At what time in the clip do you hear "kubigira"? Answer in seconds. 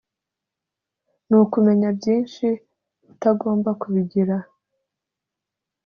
3.81-4.35